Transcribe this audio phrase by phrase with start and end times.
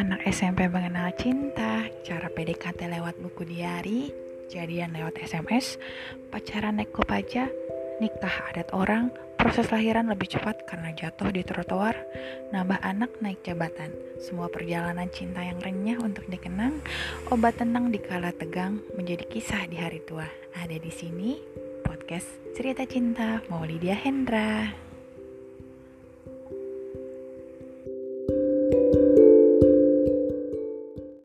[0.00, 4.08] Anak SMP mengenal cinta, cara PDKT lewat buku diari,
[4.48, 5.76] jadian lewat SMS,
[6.32, 7.52] pacaran naik kopaja,
[8.00, 11.92] nikah adat orang, proses lahiran lebih cepat karena jatuh di trotoar,
[12.48, 13.92] nambah anak naik jabatan.
[14.24, 16.80] Semua perjalanan cinta yang renyah untuk dikenang,
[17.28, 20.24] obat tenang di kala tegang menjadi kisah di hari tua.
[20.56, 21.36] Ada di sini
[21.84, 24.72] podcast Cerita Cinta Maulidia Hendra.
[28.70, 28.99] thank you